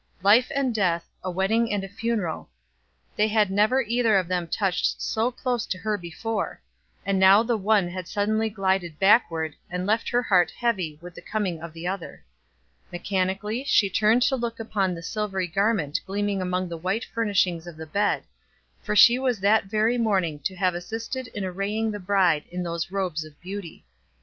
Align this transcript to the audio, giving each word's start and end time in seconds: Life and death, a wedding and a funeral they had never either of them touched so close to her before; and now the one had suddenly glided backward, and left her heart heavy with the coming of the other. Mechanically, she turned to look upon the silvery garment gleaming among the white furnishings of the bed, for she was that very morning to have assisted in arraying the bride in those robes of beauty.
Life 0.23 0.51
and 0.55 0.73
death, 0.73 1.07
a 1.23 1.29
wedding 1.29 1.71
and 1.71 1.83
a 1.83 1.87
funeral 1.87 2.49
they 3.15 3.27
had 3.27 3.51
never 3.51 3.83
either 3.83 4.17
of 4.17 4.27
them 4.27 4.47
touched 4.47 4.99
so 4.99 5.29
close 5.29 5.67
to 5.67 5.77
her 5.77 5.95
before; 5.95 6.59
and 7.05 7.19
now 7.19 7.43
the 7.43 7.55
one 7.55 7.87
had 7.87 8.07
suddenly 8.07 8.49
glided 8.49 8.97
backward, 8.97 9.55
and 9.69 9.85
left 9.85 10.09
her 10.09 10.23
heart 10.23 10.49
heavy 10.49 10.97
with 11.03 11.13
the 11.13 11.21
coming 11.21 11.61
of 11.61 11.71
the 11.73 11.85
other. 11.85 12.23
Mechanically, 12.91 13.63
she 13.63 13.91
turned 13.91 14.23
to 14.23 14.35
look 14.35 14.59
upon 14.59 14.95
the 14.95 15.03
silvery 15.03 15.45
garment 15.45 15.99
gleaming 16.07 16.41
among 16.41 16.67
the 16.67 16.77
white 16.77 17.05
furnishings 17.05 17.67
of 17.67 17.77
the 17.77 17.85
bed, 17.85 18.23
for 18.81 18.95
she 18.95 19.19
was 19.19 19.39
that 19.39 19.65
very 19.65 19.99
morning 19.99 20.39
to 20.39 20.55
have 20.55 20.73
assisted 20.73 21.27
in 21.27 21.45
arraying 21.45 21.91
the 21.91 21.99
bride 21.99 22.45
in 22.49 22.63
those 22.63 22.89
robes 22.89 23.23
of 23.23 23.39
beauty. 23.39 23.85